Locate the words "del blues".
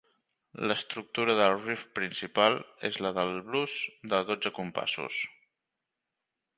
3.19-3.79